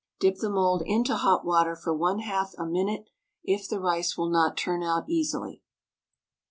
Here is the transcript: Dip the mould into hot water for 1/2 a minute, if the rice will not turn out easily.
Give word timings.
Dip 0.19 0.37
the 0.37 0.49
mould 0.49 0.81
into 0.87 1.15
hot 1.15 1.45
water 1.45 1.75
for 1.75 1.95
1/2 1.95 2.55
a 2.57 2.65
minute, 2.65 3.05
if 3.43 3.69
the 3.69 3.79
rice 3.79 4.17
will 4.17 4.31
not 4.31 4.57
turn 4.57 4.81
out 4.81 5.07
easily. 5.07 5.61